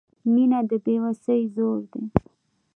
[0.33, 2.03] •مینه د بې وسۍ زور دی.